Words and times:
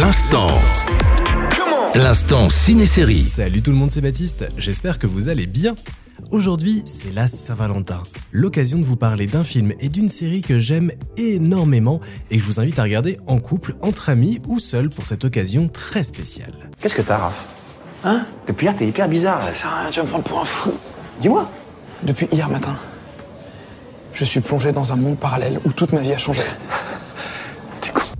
L'instant. 0.00 0.48
L'instant 1.94 2.48
ciné-série. 2.48 3.28
Salut 3.28 3.62
tout 3.62 3.70
le 3.70 3.76
monde, 3.76 3.92
c'est 3.92 4.00
Baptiste. 4.00 4.48
J'espère 4.58 4.98
que 4.98 5.06
vous 5.06 5.28
allez 5.28 5.46
bien. 5.46 5.76
Aujourd'hui, 6.32 6.82
c'est 6.84 7.14
la 7.14 7.28
Saint-Valentin. 7.28 8.02
L'occasion 8.32 8.78
de 8.78 8.84
vous 8.84 8.96
parler 8.96 9.28
d'un 9.28 9.44
film 9.44 9.72
et 9.78 9.88
d'une 9.88 10.08
série 10.08 10.42
que 10.42 10.58
j'aime 10.58 10.90
énormément 11.16 12.00
et 12.32 12.38
que 12.38 12.42
je 12.42 12.46
vous 12.46 12.58
invite 12.58 12.80
à 12.80 12.82
regarder 12.82 13.18
en 13.28 13.38
couple, 13.38 13.76
entre 13.82 14.08
amis 14.08 14.40
ou 14.48 14.58
seul 14.58 14.90
pour 14.90 15.06
cette 15.06 15.24
occasion 15.24 15.68
très 15.68 16.02
spéciale. 16.02 16.70
Qu'est-ce 16.80 16.96
que 16.96 17.02
t'as, 17.02 17.18
Raph 17.18 17.46
Hein 18.02 18.26
Depuis 18.48 18.66
hier, 18.66 18.74
t'es 18.74 18.88
hyper 18.88 19.08
bizarre. 19.08 19.44
Ça 19.44 19.54
sert 19.54 19.72
à 19.72 19.80
rien, 19.82 19.90
tu 19.90 20.00
vas 20.00 20.06
me 20.06 20.10
prendre 20.10 20.24
pour 20.24 20.40
un 20.40 20.44
fou. 20.44 20.72
Dis-moi. 21.20 21.48
Depuis 22.02 22.26
hier 22.32 22.50
matin, 22.50 22.74
je 24.12 24.24
suis 24.24 24.40
plongé 24.40 24.72
dans 24.72 24.92
un 24.92 24.96
monde 24.96 25.18
parallèle 25.18 25.60
où 25.64 25.72
toute 25.72 25.92
ma 25.92 26.00
vie 26.00 26.12
a 26.12 26.18
changé. 26.18 26.42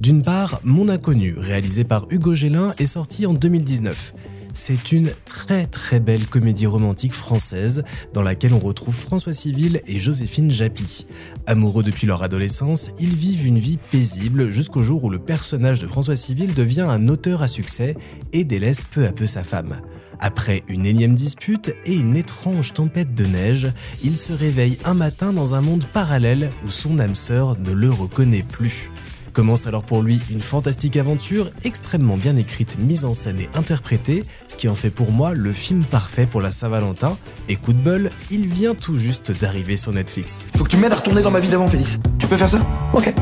D'une 0.04 0.20
part, 0.20 0.60
Mon 0.64 0.90
Inconnu, 0.90 1.34
réalisé 1.38 1.82
par 1.82 2.06
Hugo 2.10 2.34
Gélin, 2.34 2.74
est 2.76 2.84
sorti 2.84 3.24
en 3.24 3.32
2019. 3.32 4.12
C'est 4.52 4.92
une 4.92 5.10
très 5.24 5.64
très 5.66 5.98
belle 5.98 6.26
comédie 6.26 6.66
romantique 6.66 7.14
française 7.14 7.84
dans 8.12 8.20
laquelle 8.20 8.52
on 8.52 8.58
retrouve 8.58 8.94
François 8.94 9.32
Civil 9.32 9.80
et 9.86 9.98
Joséphine 9.98 10.50
Japy. 10.50 11.06
Amoureux 11.46 11.82
depuis 11.82 12.06
leur 12.06 12.22
adolescence, 12.22 12.90
ils 13.00 13.14
vivent 13.14 13.46
une 13.46 13.58
vie 13.58 13.78
paisible 13.90 14.50
jusqu'au 14.50 14.82
jour 14.82 15.02
où 15.04 15.08
le 15.08 15.18
personnage 15.18 15.80
de 15.80 15.86
François 15.86 16.16
Civil 16.16 16.52
devient 16.52 16.86
un 16.86 17.08
auteur 17.08 17.40
à 17.40 17.48
succès 17.48 17.96
et 18.34 18.44
délaisse 18.44 18.82
peu 18.82 19.06
à 19.06 19.12
peu 19.12 19.26
sa 19.26 19.42
femme. 19.42 19.80
Après 20.20 20.64
une 20.68 20.84
énième 20.84 21.14
dispute 21.14 21.74
et 21.86 21.94
une 21.94 22.14
étrange 22.14 22.74
tempête 22.74 23.14
de 23.14 23.24
neige, 23.24 23.68
il 24.02 24.18
se 24.18 24.34
réveille 24.34 24.76
un 24.84 24.94
matin 24.94 25.32
dans 25.32 25.54
un 25.54 25.62
monde 25.62 25.86
parallèle 25.94 26.50
où 26.62 26.70
son 26.70 26.98
âme 26.98 27.14
sœur 27.14 27.58
ne 27.58 27.72
le 27.72 27.90
reconnaît 27.90 28.44
plus. 28.46 28.90
Commence 29.34 29.66
alors 29.66 29.82
pour 29.82 30.00
lui 30.00 30.20
une 30.30 30.40
fantastique 30.40 30.96
aventure 30.96 31.50
extrêmement 31.64 32.16
bien 32.16 32.36
écrite, 32.36 32.76
mise 32.78 33.04
en 33.04 33.12
scène 33.12 33.40
et 33.40 33.48
interprétée, 33.56 34.22
ce 34.46 34.56
qui 34.56 34.68
en 34.68 34.76
fait 34.76 34.90
pour 34.90 35.10
moi 35.10 35.32
le 35.34 35.52
film 35.52 35.82
parfait 35.84 36.24
pour 36.24 36.40
la 36.40 36.52
Saint-Valentin. 36.52 37.16
Et 37.48 37.56
coup 37.56 37.72
de 37.72 37.78
bol, 37.80 38.10
il 38.30 38.46
vient 38.46 38.76
tout 38.76 38.96
juste 38.96 39.32
d'arriver 39.40 39.76
sur 39.76 39.90
Netflix. 39.90 40.44
Faut 40.56 40.62
que 40.62 40.68
tu 40.68 40.76
m'aides 40.76 40.92
à 40.92 40.94
retourner 40.94 41.20
dans 41.20 41.32
ma 41.32 41.40
vie 41.40 41.48
d'avant, 41.48 41.66
Félix. 41.66 41.98
Tu 42.20 42.28
peux 42.28 42.36
faire 42.36 42.48
ça? 42.48 42.60
Ok. 42.92 43.12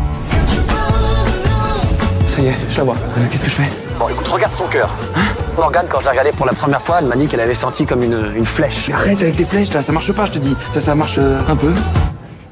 Ça 2.26 2.40
y 2.42 2.46
est, 2.46 2.54
je 2.68 2.76
la 2.76 2.84
vois. 2.84 2.96
Euh, 2.96 3.26
Qu'est-ce 3.30 3.44
que 3.44 3.50
je 3.50 3.54
fais? 3.54 3.68
Bon, 3.98 4.08
écoute, 4.10 4.28
regarde 4.28 4.52
son 4.52 4.66
cœur. 4.66 4.90
Morgane, 5.56 5.86
quand 5.90 6.00
je 6.00 6.04
l'ai 6.04 6.10
regardé 6.10 6.32
pour 6.32 6.44
la 6.44 6.52
première 6.52 6.82
fois, 6.82 6.98
elle 7.00 7.06
m'a 7.06 7.16
dit 7.16 7.26
qu'elle 7.26 7.40
avait 7.40 7.54
senti 7.54 7.86
comme 7.86 8.02
une, 8.02 8.32
une 8.36 8.46
flèche. 8.46 8.84
Mais 8.88 8.94
Arrête 8.94 9.22
avec 9.22 9.36
tes 9.36 9.46
flèches 9.46 9.72
là, 9.72 9.82
ça 9.82 9.92
marche 9.92 10.12
pas, 10.12 10.26
je 10.26 10.32
te 10.32 10.38
dis. 10.38 10.54
Ça, 10.70 10.82
ça 10.82 10.94
marche 10.94 11.16
euh, 11.16 11.40
un 11.48 11.56
peu. 11.56 11.72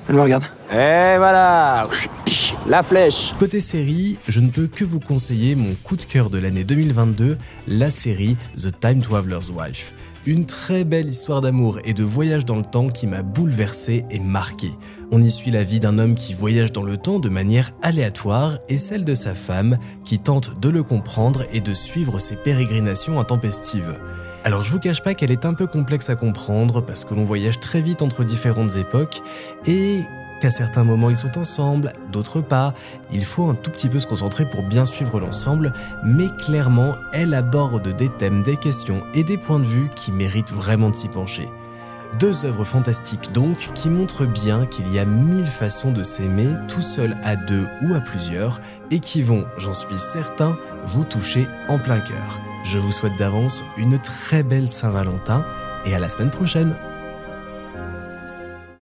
Elle 0.08 0.14
me 0.14 0.22
regarde. 0.22 0.44
Et 0.72 1.16
voilà 1.18 1.82
La 2.68 2.84
flèche 2.84 3.34
Côté 3.40 3.60
série, 3.60 4.18
je 4.28 4.38
ne 4.38 4.50
peux 4.50 4.68
que 4.68 4.84
vous 4.84 5.00
conseiller 5.00 5.56
mon 5.56 5.74
coup 5.82 5.96
de 5.96 6.04
cœur 6.04 6.30
de 6.30 6.38
l'année 6.38 6.62
2022, 6.62 7.38
la 7.66 7.90
série 7.90 8.36
The 8.56 8.78
Time 8.78 9.02
Traveler's 9.02 9.50
Wife. 9.50 9.94
Une 10.26 10.46
très 10.46 10.84
belle 10.84 11.08
histoire 11.08 11.40
d'amour 11.40 11.80
et 11.84 11.92
de 11.92 12.04
voyage 12.04 12.44
dans 12.44 12.54
le 12.54 12.62
temps 12.62 12.88
qui 12.88 13.08
m'a 13.08 13.22
bouleversé 13.22 14.04
et 14.10 14.20
marqué. 14.20 14.70
On 15.10 15.20
y 15.20 15.30
suit 15.32 15.50
la 15.50 15.64
vie 15.64 15.80
d'un 15.80 15.98
homme 15.98 16.14
qui 16.14 16.34
voyage 16.34 16.70
dans 16.70 16.84
le 16.84 16.96
temps 16.96 17.18
de 17.18 17.28
manière 17.28 17.72
aléatoire 17.82 18.60
et 18.68 18.78
celle 18.78 19.04
de 19.04 19.14
sa 19.14 19.34
femme 19.34 19.76
qui 20.04 20.20
tente 20.20 20.60
de 20.60 20.68
le 20.68 20.84
comprendre 20.84 21.42
et 21.52 21.60
de 21.60 21.74
suivre 21.74 22.20
ses 22.20 22.36
pérégrinations 22.36 23.18
intempestives. 23.18 23.98
Alors 24.44 24.62
je 24.62 24.70
vous 24.70 24.78
cache 24.78 25.02
pas 25.02 25.14
qu'elle 25.14 25.32
est 25.32 25.44
un 25.44 25.54
peu 25.54 25.66
complexe 25.66 26.10
à 26.10 26.14
comprendre 26.14 26.80
parce 26.80 27.04
que 27.04 27.14
l'on 27.14 27.24
voyage 27.24 27.58
très 27.58 27.82
vite 27.82 28.02
entre 28.02 28.22
différentes 28.22 28.76
époques 28.76 29.20
et 29.66 30.02
qu'à 30.40 30.50
certains 30.50 30.84
moments 30.84 31.10
ils 31.10 31.16
sont 31.16 31.38
ensemble, 31.38 31.92
d'autres 32.10 32.40
pas. 32.40 32.74
Il 33.12 33.24
faut 33.24 33.48
un 33.48 33.54
tout 33.54 33.70
petit 33.70 33.88
peu 33.88 33.98
se 33.98 34.06
concentrer 34.06 34.44
pour 34.44 34.62
bien 34.62 34.84
suivre 34.84 35.20
l'ensemble, 35.20 35.72
mais 36.04 36.28
clairement 36.44 36.96
elle 37.12 37.34
aborde 37.34 37.94
des 37.96 38.08
thèmes, 38.08 38.42
des 38.42 38.56
questions 38.56 39.02
et 39.14 39.22
des 39.22 39.38
points 39.38 39.60
de 39.60 39.64
vue 39.64 39.90
qui 39.94 40.10
méritent 40.10 40.52
vraiment 40.52 40.90
de 40.90 40.96
s'y 40.96 41.08
pencher. 41.08 41.48
Deux 42.18 42.44
œuvres 42.44 42.64
fantastiques 42.64 43.30
donc 43.32 43.70
qui 43.74 43.88
montrent 43.88 44.26
bien 44.26 44.66
qu'il 44.66 44.92
y 44.92 44.98
a 44.98 45.04
mille 45.04 45.46
façons 45.46 45.92
de 45.92 46.02
s'aimer 46.02 46.48
tout 46.66 46.80
seul 46.80 47.16
à 47.22 47.36
deux 47.36 47.68
ou 47.82 47.94
à 47.94 48.00
plusieurs 48.00 48.60
et 48.90 48.98
qui 48.98 49.22
vont, 49.22 49.44
j'en 49.58 49.74
suis 49.74 49.98
certain, 49.98 50.58
vous 50.86 51.04
toucher 51.04 51.46
en 51.68 51.78
plein 51.78 52.00
cœur. 52.00 52.40
Je 52.64 52.78
vous 52.78 52.92
souhaite 52.92 53.16
d'avance 53.16 53.62
une 53.76 53.98
très 53.98 54.42
belle 54.42 54.68
Saint-Valentin 54.68 55.44
et 55.86 55.94
à 55.94 55.98
la 55.98 56.08
semaine 56.08 56.30
prochaine 56.30 56.74